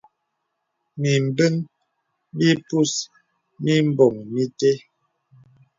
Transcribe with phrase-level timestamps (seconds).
[1.01, 1.53] Mìmbəŋ
[2.37, 2.91] bìpus
[3.63, 4.75] mìmboŋ mìtə́.